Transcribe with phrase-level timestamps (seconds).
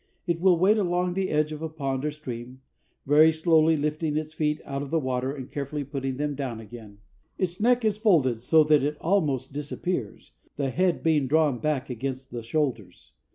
[0.25, 2.63] It will wade along the edge of a pond or stream,
[3.05, 6.97] very slowly lifting its feet out of the water and carefully putting them down again.
[7.37, 12.31] Its neck is folded so that it almost disappears, the head being drawn back against
[12.31, 13.13] the shoulders.